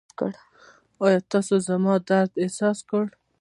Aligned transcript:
ایا 1.03 1.19
تاسو 1.31 1.53
زما 1.67 1.93
درد 2.09 2.31
احساس 2.43 2.77
کړ؟ 2.89 3.05